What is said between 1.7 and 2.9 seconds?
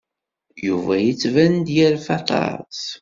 yerfa aṭas.